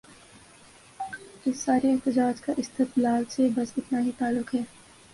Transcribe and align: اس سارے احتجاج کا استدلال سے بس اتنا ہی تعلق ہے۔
اس 1.45 1.59
سارے 1.59 1.91
احتجاج 1.91 2.41
کا 2.41 2.53
استدلال 2.57 3.23
سے 3.29 3.47
بس 3.55 3.73
اتنا 3.77 4.01
ہی 4.01 4.11
تعلق 4.17 4.55
ہے۔ 4.55 4.61